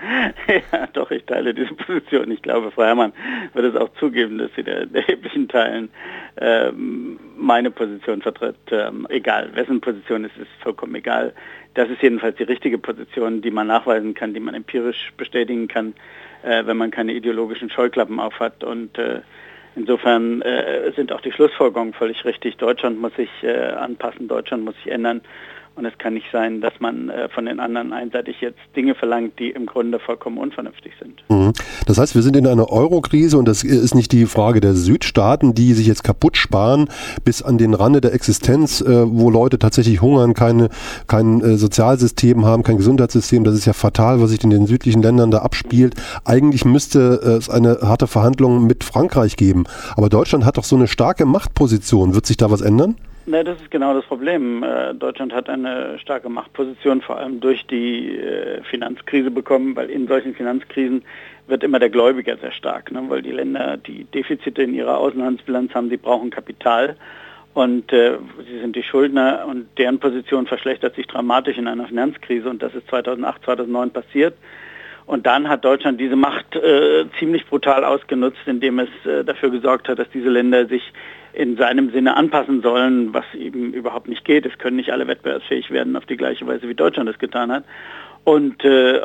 ja, 0.47 0.87
doch, 0.93 1.11
ich 1.11 1.23
teile 1.25 1.53
diese 1.53 1.73
Position. 1.73 2.31
Ich 2.31 2.41
glaube, 2.41 2.71
Frau 2.71 2.83
Herrmann 2.83 3.13
wird 3.53 3.75
es 3.75 3.79
auch 3.79 3.89
zugeben, 3.99 4.37
dass 4.37 4.49
sie 4.55 4.63
der 4.63 4.87
erheblichen 4.93 5.47
Teilen 5.49 5.89
ähm, 6.37 7.19
meine 7.37 7.69
Position 7.69 8.21
vertritt. 8.21 8.55
Ähm, 8.71 9.05
egal, 9.09 9.49
wessen 9.53 9.81
Position 9.81 10.23
ist, 10.23 10.37
ist 10.37 10.49
vollkommen 10.61 10.95
egal. 10.95 11.33
Das 11.73 11.89
ist 11.89 12.01
jedenfalls 12.01 12.37
die 12.37 12.43
richtige 12.43 12.77
Position, 12.77 13.41
die 13.41 13.51
man 13.51 13.67
nachweisen 13.67 14.13
kann, 14.13 14.33
die 14.33 14.39
man 14.39 14.55
empirisch 14.55 15.11
bestätigen 15.17 15.67
kann, 15.67 15.93
äh, 16.43 16.65
wenn 16.65 16.77
man 16.77 16.91
keine 16.91 17.13
ideologischen 17.13 17.69
Scheuklappen 17.69 18.19
aufhat. 18.19 18.63
Und 18.63 18.97
äh, 18.97 19.21
insofern 19.75 20.41
äh, 20.41 20.91
sind 20.95 21.11
auch 21.11 21.21
die 21.21 21.31
Schlussfolgerungen 21.31 21.93
völlig 21.93 22.23
richtig. 22.25 22.57
Deutschland 22.57 22.99
muss 22.99 23.13
sich 23.15 23.29
äh, 23.41 23.53
anpassen, 23.53 24.27
Deutschland 24.27 24.65
muss 24.65 24.75
sich 24.75 24.91
ändern. 24.91 25.21
Und 25.75 25.85
es 25.85 25.97
kann 25.97 26.13
nicht 26.13 26.27
sein, 26.31 26.61
dass 26.61 26.73
man 26.79 27.09
äh, 27.09 27.29
von 27.29 27.45
den 27.45 27.59
anderen 27.59 27.93
einseitig 27.93 28.41
jetzt 28.41 28.59
Dinge 28.75 28.93
verlangt, 28.93 29.39
die 29.39 29.49
im 29.49 29.65
Grunde 29.65 29.97
vollkommen 29.99 30.37
unvernünftig 30.37 30.93
sind. 30.99 31.23
Mhm. 31.29 31.53
Das 31.87 31.97
heißt, 31.97 32.13
wir 32.13 32.21
sind 32.21 32.35
in 32.35 32.45
einer 32.45 32.69
Eurokrise 32.69 33.39
und 33.39 33.47
das 33.47 33.63
ist 33.63 33.95
nicht 33.95 34.11
die 34.11 34.27
Frage 34.27 34.61
der 34.61 34.75
Südstaaten, 34.75 35.55
die 35.55 35.73
sich 35.73 35.87
jetzt 35.87 36.03
kaputt 36.03 36.37
sparen 36.37 36.89
bis 37.25 37.41
an 37.41 37.57
den 37.57 37.73
Rande 37.73 38.01
der 38.01 38.13
Existenz, 38.13 38.81
äh, 38.81 38.85
wo 38.87 39.31
Leute 39.31 39.57
tatsächlich 39.57 39.99
hungern, 40.01 40.35
keine, 40.35 40.69
kein 41.07 41.41
äh, 41.41 41.57
Sozialsystem 41.57 42.45
haben, 42.45 42.61
kein 42.61 42.77
Gesundheitssystem. 42.77 43.43
Das 43.43 43.55
ist 43.55 43.65
ja 43.65 43.73
fatal, 43.73 44.21
was 44.21 44.29
sich 44.29 44.43
in 44.43 44.51
den 44.51 44.67
südlichen 44.67 45.01
Ländern 45.01 45.31
da 45.31 45.39
abspielt. 45.39 45.95
Eigentlich 46.23 46.65
müsste 46.65 46.99
es 46.99 47.49
eine 47.49 47.79
harte 47.81 48.05
Verhandlung 48.05 48.67
mit 48.67 48.83
Frankreich 48.83 49.37
geben. 49.37 49.63
Aber 49.95 50.09
Deutschland 50.09 50.45
hat 50.45 50.57
doch 50.57 50.63
so 50.63 50.75
eine 50.75 50.87
starke 50.87 51.25
Machtposition. 51.25 52.13
Wird 52.13 52.27
sich 52.27 52.37
da 52.37 52.51
was 52.51 52.61
ändern? 52.61 52.95
Ne, 53.25 53.43
das 53.45 53.61
ist 53.61 53.71
genau 53.71 53.93
das 53.93 54.03
Problem. 54.05 54.63
Äh, 54.63 54.93
Deutschland 54.95 55.33
hat 55.33 55.49
eine 55.49 55.97
starke 55.99 56.27
Machtposition, 56.27 57.01
vor 57.01 57.17
allem 57.17 57.39
durch 57.39 57.65
die 57.67 58.17
äh, 58.17 58.61
Finanzkrise 58.63 59.31
bekommen, 59.31 59.77
weil 59.77 59.89
in 59.89 60.07
solchen 60.07 60.35
Finanzkrisen 60.35 61.03
wird 61.47 61.63
immer 61.63 61.79
der 61.79 61.89
Gläubiger 61.89 62.35
sehr 62.37 62.51
stark, 62.51 62.91
ne? 62.91 63.01
weil 63.07 63.21
die 63.21 63.31
Länder, 63.31 63.77
die 63.77 64.03
Defizite 64.03 64.63
in 64.63 64.73
ihrer 64.73 64.97
Außenhandelsbilanz 64.97 65.73
haben, 65.73 65.89
die 65.89 65.97
brauchen 65.97 66.31
Kapital 66.31 66.97
und 67.53 67.93
äh, 67.93 68.17
sie 68.45 68.59
sind 68.59 68.75
die 68.75 68.83
Schuldner 68.83 69.45
und 69.47 69.67
deren 69.77 69.99
Position 69.99 70.45
verschlechtert 70.45 70.95
sich 70.95 71.07
dramatisch 71.07 71.57
in 71.57 71.67
einer 71.69 71.87
Finanzkrise 71.87 72.49
und 72.49 72.61
das 72.61 72.75
ist 72.75 72.87
2008, 72.89 73.45
2009 73.45 73.91
passiert. 73.91 74.33
Und 75.05 75.25
dann 75.27 75.49
hat 75.49 75.65
Deutschland 75.65 75.99
diese 75.99 76.15
Macht 76.15 76.55
äh, 76.55 77.05
ziemlich 77.19 77.45
brutal 77.45 77.83
ausgenutzt, 77.83 78.39
indem 78.45 78.79
es 78.79 78.89
äh, 79.05 79.23
dafür 79.23 79.49
gesorgt 79.49 79.87
hat, 79.87 79.99
dass 79.99 80.09
diese 80.13 80.29
Länder 80.29 80.65
sich 80.65 80.81
in 81.33 81.57
seinem 81.57 81.91
Sinne 81.91 82.15
anpassen 82.15 82.61
sollen, 82.61 83.13
was 83.13 83.25
eben 83.33 83.73
überhaupt 83.73 84.07
nicht 84.07 84.23
geht. 84.23 84.45
Es 84.45 84.57
können 84.57 84.77
nicht 84.77 84.91
alle 84.91 85.07
wettbewerbsfähig 85.07 85.71
werden 85.71 85.95
auf 85.95 86.05
die 86.05 86.17
gleiche 86.17 86.45
Weise, 86.45 86.69
wie 86.69 86.75
Deutschland 86.75 87.09
es 87.09 87.17
getan 87.19 87.51
hat. 87.51 87.63
Und 88.23 88.63
äh, 88.63 89.01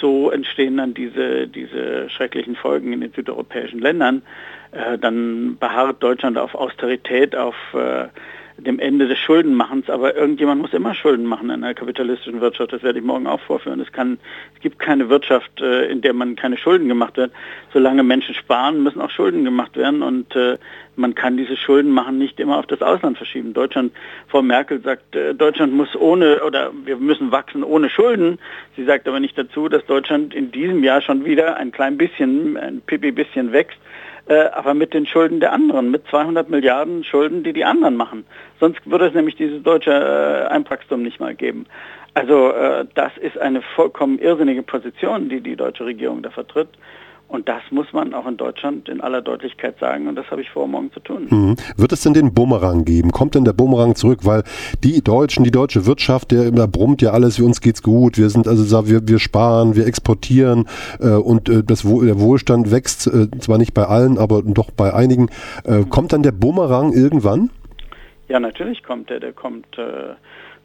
so 0.00 0.30
entstehen 0.30 0.76
dann 0.76 0.94
diese, 0.94 1.48
diese 1.48 2.08
schrecklichen 2.10 2.54
Folgen 2.54 2.92
in 2.92 3.00
den 3.00 3.12
südeuropäischen 3.12 3.80
Ländern. 3.80 4.22
Äh, 4.72 4.98
dann 4.98 5.56
beharrt 5.58 6.02
Deutschland 6.02 6.38
auf 6.38 6.54
Austerität, 6.54 7.34
auf 7.34 7.56
äh, 7.74 8.06
dem 8.60 8.78
Ende 8.78 9.08
des 9.08 9.18
Schuldenmachens, 9.18 9.90
aber 9.90 10.16
irgendjemand 10.16 10.60
muss 10.60 10.72
immer 10.72 10.94
Schulden 10.94 11.26
machen 11.26 11.50
in 11.50 11.64
einer 11.64 11.74
kapitalistischen 11.74 12.40
Wirtschaft. 12.40 12.72
Das 12.72 12.82
werde 12.82 12.98
ich 12.98 13.04
morgen 13.04 13.26
auch 13.26 13.40
vorführen. 13.40 13.80
Es, 13.80 13.92
kann, 13.92 14.18
es 14.54 14.60
gibt 14.60 14.78
keine 14.78 15.08
Wirtschaft, 15.08 15.60
äh, 15.60 15.86
in 15.86 16.00
der 16.00 16.12
man 16.12 16.36
keine 16.36 16.56
Schulden 16.56 16.88
gemacht 16.88 17.16
wird. 17.16 17.32
Solange 17.72 18.02
Menschen 18.02 18.34
sparen, 18.34 18.82
müssen 18.82 19.00
auch 19.00 19.10
Schulden 19.10 19.44
gemacht 19.44 19.76
werden 19.76 20.02
und 20.02 20.34
äh, 20.36 20.58
man 20.96 21.14
kann 21.14 21.36
diese 21.36 21.56
Schulden 21.56 21.90
machen 21.90 22.18
nicht 22.18 22.38
immer 22.40 22.58
auf 22.58 22.66
das 22.66 22.82
Ausland 22.82 23.16
verschieben. 23.16 23.54
Deutschland, 23.54 23.92
Frau 24.28 24.42
Merkel 24.42 24.80
sagt, 24.80 25.16
äh, 25.16 25.34
Deutschland 25.34 25.72
muss 25.72 25.96
ohne 25.96 26.42
oder 26.44 26.70
wir 26.84 26.96
müssen 26.96 27.32
wachsen 27.32 27.64
ohne 27.64 27.88
Schulden. 27.88 28.38
Sie 28.76 28.84
sagt 28.84 29.08
aber 29.08 29.20
nicht 29.20 29.36
dazu, 29.36 29.68
dass 29.68 29.84
Deutschland 29.86 30.34
in 30.34 30.52
diesem 30.52 30.84
Jahr 30.84 31.00
schon 31.00 31.24
wieder 31.24 31.56
ein 31.56 31.72
klein 31.72 31.96
bisschen, 31.96 32.56
ein 32.56 32.82
pipi 32.86 33.12
bisschen 33.12 33.52
wächst 33.52 33.78
äh, 34.30 34.48
aber 34.52 34.74
mit 34.74 34.94
den 34.94 35.06
Schulden 35.06 35.40
der 35.40 35.52
anderen, 35.52 35.90
mit 35.90 36.06
200 36.06 36.48
Milliarden 36.48 37.02
Schulden, 37.02 37.42
die 37.42 37.52
die 37.52 37.64
anderen 37.64 37.96
machen. 37.96 38.24
Sonst 38.60 38.78
würde 38.88 39.08
es 39.08 39.14
nämlich 39.14 39.34
dieses 39.34 39.60
deutsche 39.62 39.90
äh, 39.90 40.46
Einpackstum 40.46 41.02
nicht 41.02 41.18
mal 41.18 41.34
geben. 41.34 41.66
Also 42.14 42.52
äh, 42.52 42.86
das 42.94 43.10
ist 43.18 43.36
eine 43.38 43.60
vollkommen 43.60 44.20
irrsinnige 44.20 44.62
Position, 44.62 45.28
die 45.28 45.40
die 45.40 45.56
deutsche 45.56 45.84
Regierung 45.84 46.22
da 46.22 46.30
vertritt. 46.30 46.68
Und 47.30 47.48
das 47.48 47.62
muss 47.70 47.86
man 47.92 48.12
auch 48.12 48.26
in 48.26 48.36
Deutschland 48.36 48.88
in 48.88 49.00
aller 49.00 49.22
Deutlichkeit 49.22 49.78
sagen 49.78 50.08
und 50.08 50.16
das 50.16 50.28
habe 50.32 50.42
ich 50.42 50.50
vor, 50.50 50.66
morgen 50.66 50.90
zu 50.92 50.98
tun. 50.98 51.28
Mhm. 51.30 51.56
Wird 51.76 51.92
es 51.92 52.02
denn 52.02 52.12
den 52.12 52.34
Bumerang 52.34 52.84
geben? 52.84 53.12
Kommt 53.12 53.36
denn 53.36 53.44
der 53.44 53.52
Bumerang 53.52 53.94
zurück? 53.94 54.24
Weil 54.24 54.42
die 54.82 55.00
Deutschen, 55.00 55.44
die 55.44 55.52
deutsche 55.52 55.86
Wirtschaft, 55.86 56.32
der 56.32 56.48
immer 56.48 56.66
brummt 56.66 57.02
ja 57.02 57.12
alles, 57.12 57.36
für 57.36 57.44
uns 57.44 57.60
geht's 57.60 57.84
gut, 57.84 58.18
wir 58.18 58.30
sind 58.30 58.48
also 58.48 58.88
wir, 58.88 59.06
wir 59.06 59.20
sparen, 59.20 59.76
wir 59.76 59.86
exportieren 59.86 60.66
äh, 60.98 61.10
und 61.10 61.48
äh, 61.48 61.62
das, 61.62 61.82
der 61.82 62.18
Wohlstand 62.18 62.72
wächst, 62.72 63.06
äh, 63.06 63.30
zwar 63.38 63.58
nicht 63.58 63.74
bei 63.74 63.84
allen, 63.84 64.18
aber 64.18 64.42
doch 64.42 64.72
bei 64.72 64.92
einigen. 64.92 65.28
Äh, 65.64 65.84
kommt 65.88 66.12
dann 66.12 66.24
der 66.24 66.32
Bumerang 66.32 66.92
irgendwann? 66.92 67.50
Ja, 68.26 68.40
natürlich 68.40 68.82
kommt 68.82 69.08
der, 69.08 69.20
der 69.20 69.32
kommt 69.32 69.78
äh, 69.78 70.14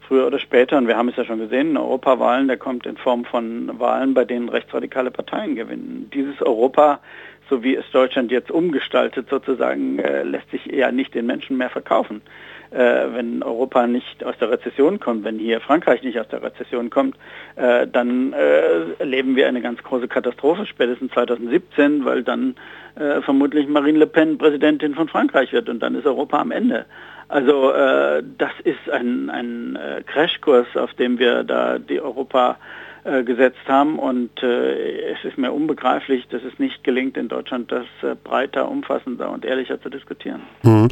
früher 0.06 0.26
oder 0.26 0.38
später, 0.38 0.78
und 0.78 0.88
wir 0.88 0.96
haben 0.96 1.08
es 1.08 1.16
ja 1.16 1.24
schon 1.24 1.38
gesehen, 1.38 1.76
Europawahlen, 1.76 2.48
der 2.48 2.56
kommt 2.56 2.86
in 2.86 2.96
Form 2.96 3.24
von 3.24 3.78
Wahlen, 3.78 4.14
bei 4.14 4.24
denen 4.24 4.48
rechtsradikale 4.48 5.10
Parteien 5.10 5.56
gewinnen. 5.56 6.10
Dieses 6.12 6.40
Europa, 6.42 7.00
so 7.48 7.62
wie 7.62 7.76
es 7.76 7.84
Deutschland 7.92 8.30
jetzt 8.30 8.50
umgestaltet 8.50 9.28
sozusagen, 9.28 9.98
äh, 9.98 10.22
lässt 10.22 10.50
sich 10.50 10.72
eher 10.72 10.92
nicht 10.92 11.14
den 11.14 11.26
Menschen 11.26 11.56
mehr 11.56 11.70
verkaufen. 11.70 12.22
Äh, 12.70 13.06
wenn 13.12 13.42
Europa 13.42 13.86
nicht 13.86 14.24
aus 14.24 14.36
der 14.38 14.50
Rezession 14.50 14.98
kommt, 14.98 15.24
wenn 15.24 15.38
hier 15.38 15.60
Frankreich 15.60 16.02
nicht 16.02 16.18
aus 16.18 16.28
der 16.28 16.42
Rezession 16.42 16.90
kommt, 16.90 17.16
äh, 17.54 17.86
dann 17.86 18.32
äh, 18.32 18.92
erleben 18.98 19.36
wir 19.36 19.46
eine 19.46 19.60
ganz 19.60 19.82
große 19.82 20.08
Katastrophe 20.08 20.66
spätestens 20.66 21.12
2017, 21.12 22.04
weil 22.04 22.24
dann 22.24 22.56
äh, 22.96 23.22
vermutlich 23.22 23.68
Marine 23.68 23.98
Le 23.98 24.06
Pen 24.06 24.38
Präsidentin 24.38 24.94
von 24.94 25.08
Frankreich 25.08 25.52
wird 25.52 25.68
und 25.68 25.80
dann 25.80 25.94
ist 25.94 26.06
Europa 26.06 26.38
am 26.38 26.50
Ende. 26.50 26.86
Also 27.28 27.72
äh, 27.72 28.22
das 28.38 28.52
ist 28.64 28.90
ein, 28.90 29.30
ein 29.30 29.76
äh, 29.76 30.02
Crashkurs, 30.06 30.76
auf 30.76 30.94
dem 30.94 31.18
wir 31.18 31.44
da 31.44 31.78
die 31.78 32.00
Europa 32.00 32.58
äh, 33.06 33.22
gesetzt 33.22 33.68
haben. 33.68 33.98
Und 33.98 34.30
äh, 34.42 35.12
es 35.12 35.24
ist 35.24 35.38
mir 35.38 35.52
unbegreiflich, 35.52 36.26
dass 36.28 36.42
es 36.42 36.58
nicht 36.58 36.82
gelingt, 36.82 37.16
in 37.16 37.28
Deutschland 37.28 37.70
das 37.70 37.86
äh, 38.02 38.16
breiter, 38.22 38.68
umfassender 38.68 39.30
und 39.30 39.44
ehrlicher 39.44 39.80
zu 39.80 39.88
diskutieren. 39.88 40.40
Mhm. 40.62 40.88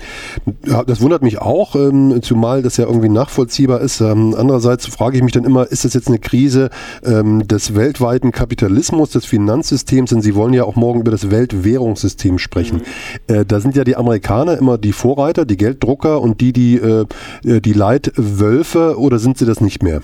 Ja, 0.64 0.84
das 0.84 1.00
wundert 1.00 1.22
mich 1.22 1.40
auch, 1.40 1.74
ähm, 1.74 2.22
zumal 2.22 2.62
das 2.62 2.76
ja 2.76 2.86
irgendwie 2.86 3.08
nachvollziehbar 3.08 3.80
ist. 3.80 4.00
Ähm, 4.00 4.34
andererseits 4.38 4.86
frage 4.86 5.16
ich 5.16 5.22
mich 5.22 5.32
dann 5.32 5.44
immer, 5.44 5.66
ist 5.70 5.84
das 5.84 5.94
jetzt 5.94 6.08
eine 6.08 6.18
Krise 6.18 6.70
ähm, 7.04 7.48
des 7.48 7.74
weltweiten 7.74 8.30
Kapitalismus, 8.30 9.10
des 9.10 9.26
Finanzsystems? 9.26 10.10
Denn 10.10 10.22
Sie 10.22 10.34
wollen 10.34 10.52
ja 10.52 10.64
auch 10.64 10.76
morgen 10.76 11.00
über 11.00 11.10
das 11.10 11.30
Weltwährungssystem 11.30 12.38
sprechen. 12.38 12.82
Mhm. 13.28 13.34
Äh, 13.34 13.44
da 13.44 13.60
sind 13.60 13.74
ja 13.74 13.84
die 13.84 13.96
Amerikaner 13.96 14.56
immer 14.56 14.78
die 14.78 14.92
Vorreiter, 14.92 15.44
die 15.44 15.56
Gelddrucker 15.56 16.20
und 16.20 16.40
die, 16.40 16.52
die, 16.52 16.76
äh, 16.76 17.06
die 17.42 17.72
Leitwölfe, 17.72 18.98
oder 18.98 19.18
sind 19.18 19.38
sie 19.38 19.46
das 19.46 19.60
nicht 19.60 19.82
mehr? 19.82 20.00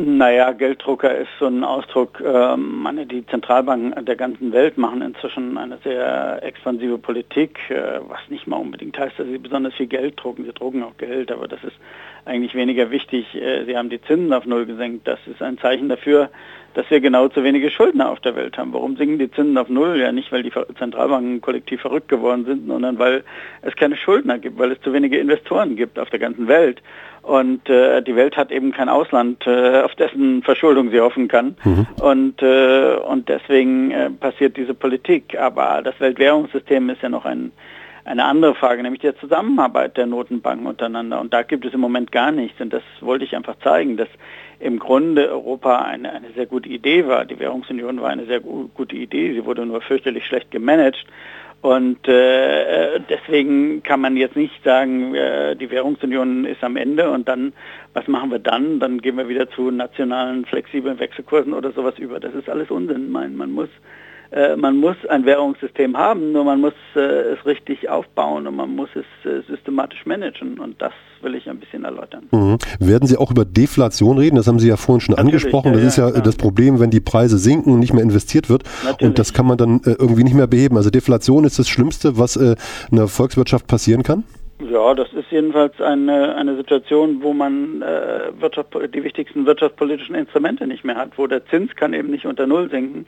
Naja, 0.00 0.52
Gelddrucker 0.52 1.12
ist 1.12 1.30
so 1.40 1.46
ein 1.46 1.64
Ausdruck, 1.64 2.22
ähm, 2.24 2.82
meine, 2.82 3.04
die 3.04 3.26
Zentralbanken 3.26 4.04
der 4.04 4.14
ganzen 4.14 4.52
Welt 4.52 4.78
machen 4.78 5.02
inzwischen 5.02 5.58
eine 5.58 5.78
sehr 5.82 6.40
expansive 6.40 6.98
Politik, 6.98 7.58
äh, 7.68 7.98
was 8.06 8.20
nicht 8.28 8.46
mal 8.46 8.58
unbedingt 8.58 8.96
heißt, 8.96 9.18
dass 9.18 9.26
sie 9.26 9.38
besonders 9.38 9.74
viel 9.74 9.88
Geld 9.88 10.14
drucken. 10.22 10.44
Sie 10.44 10.52
drucken 10.52 10.84
auch 10.84 10.96
Geld, 10.98 11.32
aber 11.32 11.48
das 11.48 11.64
ist 11.64 11.74
eigentlich 12.26 12.54
weniger 12.54 12.92
wichtig. 12.92 13.34
Äh, 13.34 13.64
sie 13.64 13.76
haben 13.76 13.90
die 13.90 14.00
Zinsen 14.00 14.32
auf 14.32 14.46
Null 14.46 14.66
gesenkt. 14.66 15.08
Das 15.08 15.18
ist 15.26 15.42
ein 15.42 15.58
Zeichen 15.58 15.88
dafür, 15.88 16.30
dass 16.78 16.88
wir 16.90 17.00
genau 17.00 17.26
zu 17.26 17.42
wenige 17.42 17.72
Schuldner 17.72 18.08
auf 18.08 18.20
der 18.20 18.36
Welt 18.36 18.56
haben. 18.56 18.72
Warum 18.72 18.96
sinken 18.96 19.18
die 19.18 19.28
Zinsen 19.32 19.58
auf 19.58 19.68
Null? 19.68 19.98
Ja, 19.98 20.12
nicht, 20.12 20.30
weil 20.30 20.44
die 20.44 20.52
Zentralbanken 20.78 21.40
kollektiv 21.40 21.80
verrückt 21.80 22.06
geworden 22.06 22.44
sind, 22.44 22.68
sondern 22.68 23.00
weil 23.00 23.24
es 23.62 23.74
keine 23.74 23.96
Schuldner 23.96 24.38
gibt, 24.38 24.60
weil 24.60 24.70
es 24.70 24.80
zu 24.82 24.92
wenige 24.92 25.18
Investoren 25.18 25.74
gibt 25.74 25.98
auf 25.98 26.08
der 26.10 26.20
ganzen 26.20 26.46
Welt. 26.46 26.80
Und 27.22 27.68
äh, 27.68 28.00
die 28.00 28.14
Welt 28.14 28.36
hat 28.36 28.52
eben 28.52 28.70
kein 28.70 28.88
Ausland, 28.88 29.44
äh, 29.44 29.80
auf 29.80 29.96
dessen 29.96 30.44
Verschuldung 30.44 30.92
sie 30.92 31.00
hoffen 31.00 31.26
kann. 31.26 31.56
Mhm. 31.64 31.86
Und, 32.00 32.42
äh, 32.42 32.94
und 32.94 33.28
deswegen 33.28 33.90
äh, 33.90 34.10
passiert 34.10 34.56
diese 34.56 34.72
Politik. 34.72 35.36
Aber 35.36 35.82
das 35.82 35.98
Weltwährungssystem 35.98 36.90
ist 36.90 37.02
ja 37.02 37.08
noch 37.08 37.24
ein, 37.24 37.50
eine 38.08 38.24
andere 38.24 38.54
Frage, 38.54 38.82
nämlich 38.82 39.02
die 39.02 39.14
Zusammenarbeit 39.16 39.96
der 39.96 40.06
Notenbanken 40.06 40.66
untereinander. 40.66 41.20
Und 41.20 41.34
da 41.34 41.42
gibt 41.42 41.64
es 41.66 41.74
im 41.74 41.80
Moment 41.80 42.10
gar 42.10 42.32
nichts. 42.32 42.60
Und 42.60 42.72
das 42.72 42.82
wollte 43.00 43.24
ich 43.24 43.36
einfach 43.36 43.56
zeigen, 43.62 43.96
dass 43.96 44.08
im 44.60 44.78
Grunde 44.78 45.30
Europa 45.30 45.82
eine, 45.82 46.12
eine 46.12 46.30
sehr 46.34 46.46
gute 46.46 46.68
Idee 46.68 47.06
war. 47.06 47.24
Die 47.26 47.38
Währungsunion 47.38 48.00
war 48.00 48.08
eine 48.08 48.26
sehr 48.26 48.40
gute 48.40 48.96
Idee. 48.96 49.34
Sie 49.34 49.44
wurde 49.44 49.66
nur 49.66 49.82
fürchterlich 49.82 50.24
schlecht 50.26 50.50
gemanagt. 50.50 51.04
Und 51.60 52.06
äh, 52.06 53.00
deswegen 53.10 53.82
kann 53.82 54.00
man 54.00 54.16
jetzt 54.16 54.36
nicht 54.36 54.62
sagen, 54.62 55.14
äh, 55.14 55.56
die 55.56 55.70
Währungsunion 55.70 56.44
ist 56.44 56.62
am 56.62 56.76
Ende 56.76 57.10
und 57.10 57.28
dann, 57.28 57.52
was 57.94 58.06
machen 58.06 58.30
wir 58.30 58.38
dann? 58.38 58.78
Dann 58.78 59.02
gehen 59.02 59.16
wir 59.16 59.28
wieder 59.28 59.50
zu 59.50 59.72
nationalen 59.72 60.44
flexiblen 60.44 61.00
Wechselkursen 61.00 61.52
oder 61.52 61.72
sowas 61.72 61.98
über. 61.98 62.20
Das 62.20 62.32
ist 62.34 62.48
alles 62.48 62.70
Unsinn. 62.70 63.10
Man, 63.10 63.36
man 63.36 63.50
muss 63.50 63.68
man 64.56 64.76
muss 64.76 64.96
ein 65.08 65.24
Währungssystem 65.24 65.96
haben, 65.96 66.32
nur 66.32 66.44
man 66.44 66.60
muss 66.60 66.74
äh, 66.94 67.00
es 67.00 67.46
richtig 67.46 67.88
aufbauen 67.88 68.46
und 68.46 68.56
man 68.56 68.74
muss 68.74 68.90
es 68.94 69.30
äh, 69.30 69.40
systematisch 69.48 70.04
managen 70.04 70.58
und 70.58 70.80
das 70.82 70.92
will 71.22 71.34
ich 71.34 71.48
ein 71.48 71.58
bisschen 71.58 71.84
erläutern. 71.84 72.28
Mhm. 72.30 72.58
Werden 72.78 73.06
Sie 73.06 73.16
auch 73.16 73.30
über 73.30 73.44
Deflation 73.44 74.18
reden? 74.18 74.36
Das 74.36 74.46
haben 74.46 74.58
Sie 74.58 74.68
ja 74.68 74.76
vorhin 74.76 75.00
schon 75.00 75.14
Natürlich, 75.14 75.44
angesprochen. 75.44 75.72
das 75.72 75.82
ja, 75.82 75.88
ist 75.88 75.96
ja, 75.96 76.10
ja 76.10 76.20
das 76.20 76.36
Problem, 76.36 76.78
wenn 76.78 76.90
die 76.90 77.00
Preise 77.00 77.38
sinken 77.38 77.72
und 77.72 77.80
nicht 77.80 77.94
mehr 77.94 78.02
investiert 78.02 78.50
wird 78.50 78.64
Natürlich. 78.84 79.08
und 79.08 79.18
das 79.18 79.32
kann 79.32 79.46
man 79.46 79.56
dann 79.56 79.80
äh, 79.84 79.96
irgendwie 79.98 80.24
nicht 80.24 80.34
mehr 80.34 80.46
beheben. 80.46 80.76
Also 80.76 80.90
Deflation 80.90 81.44
ist 81.44 81.58
das 81.58 81.68
Schlimmste, 81.68 82.18
was 82.18 82.36
äh, 82.36 82.56
einer 82.92 83.08
Volkswirtschaft 83.08 83.66
passieren 83.66 84.02
kann? 84.02 84.24
Ja, 84.60 84.92
das 84.94 85.12
ist 85.12 85.30
jedenfalls 85.30 85.80
eine, 85.80 86.34
eine 86.34 86.56
Situation, 86.56 87.22
wo 87.22 87.32
man 87.32 87.80
äh, 87.80 88.40
Wirtschaft, 88.40 88.76
die 88.92 89.04
wichtigsten 89.04 89.46
wirtschaftspolitischen 89.46 90.16
Instrumente 90.16 90.66
nicht 90.66 90.84
mehr 90.84 90.96
hat, 90.96 91.10
wo 91.16 91.28
der 91.28 91.46
Zins 91.46 91.74
kann 91.76 91.92
eben 91.92 92.10
nicht 92.10 92.26
unter 92.26 92.46
Null 92.46 92.68
sinken. 92.68 93.06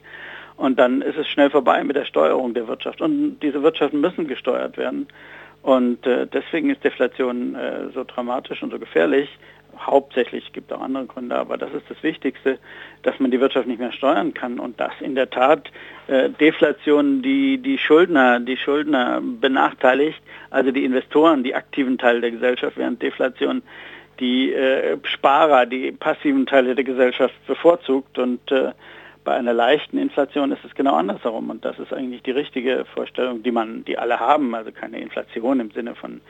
Und 0.61 0.77
dann 0.77 1.01
ist 1.01 1.17
es 1.17 1.27
schnell 1.27 1.49
vorbei 1.49 1.83
mit 1.83 1.95
der 1.95 2.05
Steuerung 2.05 2.53
der 2.53 2.67
Wirtschaft. 2.67 3.01
Und 3.01 3.39
diese 3.39 3.63
Wirtschaften 3.63 3.99
müssen 3.99 4.27
gesteuert 4.27 4.77
werden. 4.77 5.07
Und 5.63 6.05
äh, 6.05 6.27
deswegen 6.27 6.69
ist 6.69 6.83
Deflation 6.83 7.55
äh, 7.55 7.89
so 7.95 8.03
dramatisch 8.03 8.61
und 8.61 8.69
so 8.69 8.77
gefährlich. 8.77 9.27
Hauptsächlich 9.79 10.53
gibt 10.53 10.69
es 10.69 10.77
auch 10.77 10.81
andere 10.83 11.07
Gründe, 11.07 11.35
aber 11.35 11.57
das 11.57 11.73
ist 11.73 11.89
das 11.89 12.03
Wichtigste, 12.03 12.59
dass 13.01 13.19
man 13.19 13.31
die 13.31 13.39
Wirtschaft 13.39 13.65
nicht 13.65 13.79
mehr 13.79 13.91
steuern 13.91 14.35
kann 14.35 14.59
und 14.59 14.79
dass 14.79 14.91
in 14.99 15.15
der 15.15 15.31
Tat 15.31 15.71
äh, 16.05 16.29
Deflation 16.29 17.23
die, 17.23 17.57
die 17.57 17.79
Schuldner, 17.79 18.39
die 18.39 18.57
Schuldner 18.57 19.19
benachteiligt, 19.19 20.21
also 20.51 20.69
die 20.69 20.85
Investoren, 20.85 21.43
die 21.43 21.55
aktiven 21.55 21.97
Teile 21.97 22.21
der 22.21 22.31
Gesellschaft, 22.31 22.77
während 22.77 23.01
Deflation 23.01 23.63
die 24.19 24.53
äh, 24.53 24.99
Sparer, 25.05 25.65
die 25.65 25.91
passiven 25.91 26.45
Teile 26.45 26.75
der 26.75 26.83
Gesellschaft 26.83 27.33
bevorzugt 27.47 28.19
und 28.19 28.51
äh, 28.51 28.73
bei 29.23 29.35
einer 29.35 29.53
leichten 29.53 29.97
Inflation 29.97 30.51
ist 30.51 30.63
es 30.65 30.73
genau 30.75 30.95
andersherum 30.95 31.49
und 31.49 31.63
das 31.63 31.77
ist 31.79 31.93
eigentlich 31.93 32.23
die 32.23 32.31
richtige 32.31 32.85
Vorstellung, 32.93 33.43
die 33.43 33.51
man, 33.51 33.85
die 33.85 33.97
alle 33.97 34.19
haben, 34.19 34.55
also 34.55 34.71
keine 34.71 34.99
Inflation 34.99 35.59
im 35.59 35.71
Sinne 35.71 35.95
von 35.95 36.21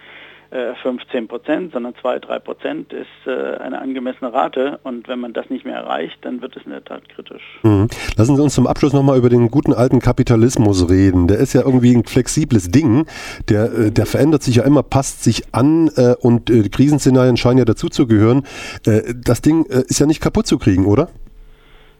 15 0.51 1.23
äh, 1.23 1.27
Prozent, 1.27 1.71
sondern 1.71 1.93
2, 2.01 2.19
3 2.19 2.39
Prozent 2.39 2.93
ist 2.93 3.07
äh, 3.25 3.57
eine 3.57 3.79
angemessene 3.81 4.33
Rate. 4.33 4.79
Und 4.83 5.07
wenn 5.07 5.19
man 5.19 5.31
das 5.31 5.49
nicht 5.49 5.63
mehr 5.63 5.75
erreicht, 5.75 6.17
dann 6.23 6.41
wird 6.41 6.57
es 6.57 6.63
in 6.63 6.71
der 6.71 6.83
Tat 6.83 7.07
kritisch. 7.07 7.59
Mhm. 7.63 7.87
Lassen 8.17 8.35
Sie 8.35 8.43
uns 8.43 8.55
zum 8.55 8.67
Abschluss 8.67 8.91
nochmal 8.91 9.17
über 9.17 9.29
den 9.29 9.49
guten 9.49 9.73
alten 9.73 9.99
Kapitalismus 9.99 10.89
reden. 10.89 11.27
Der 11.27 11.37
ist 11.37 11.53
ja 11.53 11.61
irgendwie 11.61 11.95
ein 11.95 12.03
flexibles 12.03 12.69
Ding. 12.69 13.05
Der, 13.47 13.71
äh, 13.71 13.91
der 13.91 14.05
verändert 14.05 14.43
sich 14.43 14.57
ja 14.57 14.63
immer, 14.63 14.83
passt 14.83 15.23
sich 15.23 15.53
an 15.53 15.89
und 16.21 16.51
Krisenszenarien 16.71 17.37
scheinen 17.37 17.59
ja 17.59 17.65
dazuzugehören. 17.65 18.43
das 18.83 19.41
Ding 19.41 19.65
ist 19.65 19.99
ja 19.99 20.05
nicht 20.05 20.21
kaputt 20.21 20.47
zu 20.47 20.57
kriegen, 20.57 20.85
oder? 20.85 21.09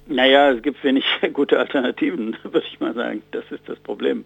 Naja, 0.08 0.52
es 0.52 0.62
gibt 0.62 0.84
wenig 0.84 1.06
gute 1.34 1.60
Alternativen, 1.60 2.36
würde 2.44 2.66
ich 2.68 2.80
mal 2.80 2.94
sagen. 2.94 3.22
Das 3.32 3.44
ist 3.52 3.68
das 3.68 3.80
Problem. 3.80 4.26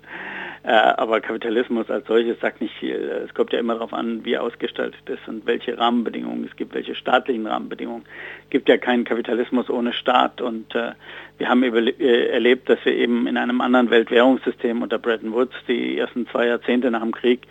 Äh, 0.63 0.71
aber 0.71 1.21
Kapitalismus 1.21 1.91
als 1.91 2.07
solches 2.07 2.39
sagt 2.39 2.61
nicht 2.61 2.73
viel. 2.79 2.95
Es 3.23 3.33
kommt 3.33 3.53
ja 3.53 3.59
immer 3.59 3.73
darauf 3.73 3.93
an, 3.93 4.25
wie 4.25 4.37
ausgestaltet 4.37 5.07
ist 5.07 5.27
und 5.27 5.45
welche 5.45 5.77
Rahmenbedingungen 5.77 6.45
es 6.49 6.55
gibt, 6.55 6.73
welche 6.73 6.95
staatlichen 6.95 7.45
Rahmenbedingungen. 7.45 8.03
Es 8.45 8.49
gibt 8.49 8.67
ja 8.67 8.77
keinen 8.77 9.03
Kapitalismus 9.03 9.69
ohne 9.69 9.93
Staat 9.93 10.41
und 10.41 10.73
äh, 10.73 10.93
wir 11.37 11.49
haben 11.49 11.61
äh, 11.63 12.27
erlebt, 12.29 12.67
dass 12.69 12.83
wir 12.83 12.93
eben 12.93 13.27
in 13.27 13.37
einem 13.37 13.61
anderen 13.61 13.91
Weltwährungssystem 13.91 14.81
unter 14.81 14.97
Bretton 14.97 15.33
Woods 15.33 15.55
die 15.67 15.99
ersten 15.99 16.27
zwei 16.29 16.47
Jahrzehnte 16.47 16.89
nach 16.89 17.01
dem 17.01 17.13
Krieg 17.13 17.41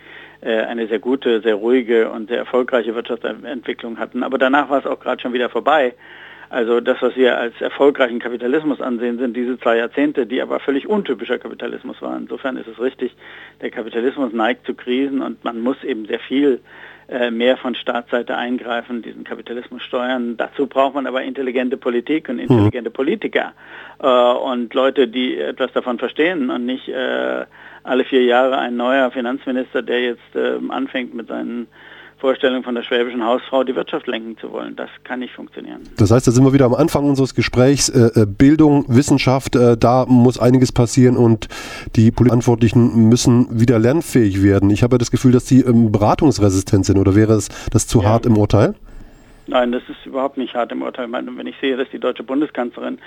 eine 0.43 0.89
sehr 0.89 0.99
gute, 0.99 1.41
sehr 1.41 1.55
ruhige 1.55 2.11
und 2.11 2.29
sehr 2.29 2.37
erfolgreiche 2.37 2.95
Wirtschaftsentwicklung 2.95 3.99
hatten. 3.99 4.23
Aber 4.23 4.37
danach 4.37 4.69
war 4.69 4.79
es 4.79 4.85
auch 4.85 5.01
gerade 5.01 5.23
schon 5.23 5.33
wieder 5.33 5.49
vorbei. 5.49 5.95
Also 6.55 6.79
das, 6.79 7.03
was 7.03 7.17
wir 7.17 7.37
als 7.37 7.61
erfolgreichen 7.61 8.21
Kapitalismus 8.21 8.81
ansehen, 8.81 9.19
sind 9.19 9.37
diese 9.37 9.59
zwei 9.59 9.77
Jahrzehnte, 9.79 10.25
die 10.25 10.41
aber 10.41 10.61
völlig 10.61 10.87
untypischer 10.87 11.37
Kapitalismus 11.37 12.01
waren. 12.01 12.23
Insofern 12.23 12.57
ist 12.57 12.69
es 12.69 12.81
richtig, 12.81 13.17
der 13.61 13.73
Kapitalismus 13.73 14.33
neigt 14.33 14.65
zu 14.65 14.75
Krisen 14.75 15.21
und 15.21 15.43
man 15.43 15.61
muss 15.61 15.83
eben 15.83 16.07
sehr 16.07 16.21
viel 16.21 16.61
äh, 17.09 17.33
mehr 17.33 17.57
von 17.57 17.75
Staatsseite 17.75 18.37
eingreifen, 18.37 19.03
diesen 19.03 19.25
Kapitalismus 19.25 19.83
steuern. 19.83 20.37
Dazu 20.37 20.69
braucht 20.69 20.95
man 20.95 21.09
aber 21.09 21.25
intelligente 21.25 21.77
Politik 21.77 22.29
und 22.29 22.39
intelligente 22.39 22.91
mhm. 22.91 22.95
Politiker 22.95 23.53
äh, 24.01 24.07
und 24.07 24.73
Leute, 24.75 25.09
die 25.09 25.37
etwas 25.37 25.73
davon 25.73 25.99
verstehen 25.99 26.51
und 26.51 26.67
nicht 26.67 26.89
äh, 26.89 27.47
alle 27.83 28.05
vier 28.05 28.23
Jahre 28.23 28.59
ein 28.59 28.77
neuer 28.77 29.11
Finanzminister, 29.11 29.83
der 29.83 30.03
jetzt 30.03 30.37
äh, 30.37 30.61
anfängt 30.69 31.15
mit 31.15 31.27
seinen 31.27 31.67
Vorstellung 32.25 32.63
von 32.63 32.75
der 32.75 32.83
schwäbischen 32.83 33.23
Hausfrau, 33.23 33.65
die 33.65 33.77
Wirtschaft 33.77 34.07
lenken 34.07 34.39
zu 34.39 34.51
wollen. 34.51 34.77
Das 34.77 34.89
kann 35.05 35.19
nicht 35.21 35.35
funktionieren. 35.35 35.83
Das 35.99 36.11
heißt, 36.11 36.27
da 36.27 36.31
sind 36.31 36.43
wir 36.43 36.55
wieder 36.55 36.65
am 36.65 36.73
Anfang 36.73 37.05
unseres 37.05 37.35
Gesprächs. 37.35 37.91
Äh, 37.91 38.23
äh 38.23 38.27
Bildung, 38.27 38.87
Wissenschaft, 38.89 39.57
äh, 39.57 39.77
da 39.77 40.07
muss 40.07 40.39
einiges 40.39 40.73
passieren 40.73 41.19
und 41.19 41.49
die 41.97 42.13
Verantwortlichen 42.13 43.11
müssen 43.11 43.61
wieder 43.61 43.79
lernfähig 43.79 44.43
werden. 44.43 44.71
Ich 44.71 44.83
habe 44.83 44.97
das 44.97 45.11
Gefühl, 45.11 45.33
dass 45.33 45.47
sie 45.47 45.61
ähm, 45.61 45.93
beratungsresistent 45.93 46.87
sind 46.87 46.97
oder 46.97 47.15
wäre 47.15 47.35
es 47.35 47.51
das 47.71 47.87
zu 47.87 48.01
ja. 48.01 48.09
hart 48.09 48.25
im 48.25 48.39
Urteil? 48.39 48.75
Nein, 49.47 49.73
das 49.73 49.83
ist 49.91 50.07
überhaupt 50.07 50.39
nicht 50.39 50.55
hart 50.55 50.73
im 50.73 50.81
Urteil. 50.81 51.13
Wenn 51.13 51.47
ich 51.47 51.57
sehe, 51.61 51.77
dass 51.77 51.91
die 51.91 51.99
deutsche 51.99 52.23
Bundeskanzlerin 52.23 52.99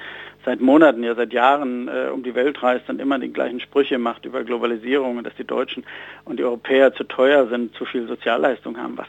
seit 0.48 0.62
Monaten, 0.62 1.04
ja 1.04 1.14
seit 1.14 1.34
Jahren 1.34 1.90
äh, 1.90 2.10
um 2.10 2.24
die 2.24 2.34
Welt 2.34 2.64
reist 2.64 2.88
und 2.88 3.02
immer 3.02 3.20
die 3.20 3.34
gleichen 3.34 3.60
Sprüche 3.60 3.98
macht 3.98 4.24
über 4.24 4.46
Globalisierung 4.46 5.18
und 5.18 5.26
dass 5.26 5.36
die 5.36 5.44
Deutschen 5.44 5.84
und 6.24 6.40
die 6.40 6.46
Europäer 6.46 6.94
zu 6.94 7.04
teuer 7.04 7.48
sind, 7.48 7.76
zu 7.76 7.84
viel 7.84 8.08
Sozialleistung 8.08 8.78
haben, 8.78 8.98
was 8.98 9.08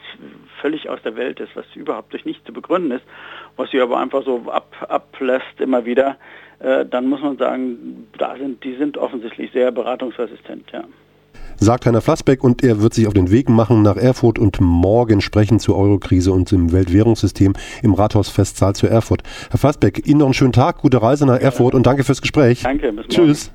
völlig 0.59 0.89
aus 0.89 1.01
der 1.01 1.15
Welt 1.15 1.39
ist, 1.39 1.55
was 1.55 1.65
überhaupt 1.75 2.11
durch 2.11 2.25
nichts 2.25 2.43
zu 2.43 2.51
begründen 2.51 2.91
ist, 2.91 3.05
was 3.55 3.71
sie 3.71 3.79
aber 3.79 4.01
einfach 4.01 4.25
so 4.25 4.51
ab, 4.51 4.75
ablässt 4.89 5.61
immer 5.61 5.85
wieder, 5.85 6.17
äh, 6.59 6.85
dann 6.85 7.07
muss 7.07 7.21
man 7.21 7.37
sagen, 7.37 8.09
da 8.17 8.35
sind, 8.35 8.61
die 8.65 8.75
sind 8.75 8.97
offensichtlich 8.97 9.49
sehr 9.53 9.71
beratungsresistent, 9.71 10.69
ja 10.73 10.83
sagt 11.59 11.85
Heiner 11.85 12.01
Flassbeck 12.01 12.43
und 12.43 12.63
er 12.63 12.81
wird 12.81 12.93
sich 12.93 13.07
auf 13.07 13.13
den 13.13 13.31
Weg 13.31 13.49
machen 13.49 13.81
nach 13.81 13.97
Erfurt 13.97 14.39
und 14.39 14.59
morgen 14.61 15.21
sprechen 15.21 15.59
zur 15.59 15.77
Eurokrise 15.77 16.31
und 16.31 16.51
im 16.51 16.71
Weltwährungssystem 16.71 17.53
im 17.83 17.93
Rathausfestsaal 17.93 18.75
zu 18.75 18.87
Erfurt. 18.87 19.23
Herr 19.49 19.59
Flassbeck, 19.59 20.07
Ihnen 20.07 20.19
noch 20.19 20.27
einen 20.27 20.33
schönen 20.33 20.53
Tag, 20.53 20.79
gute 20.79 21.01
Reise 21.01 21.25
nach 21.25 21.39
Erfurt 21.39 21.75
und 21.75 21.85
danke 21.85 22.03
fürs 22.03 22.21
Gespräch. 22.21 22.63
Danke, 22.63 22.91
bis 22.91 22.95
morgen. 22.95 23.09
Tschüss. 23.09 23.47